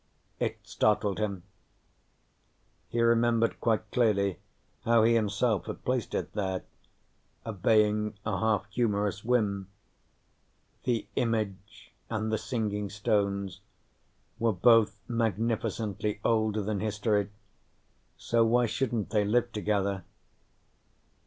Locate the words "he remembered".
2.89-3.59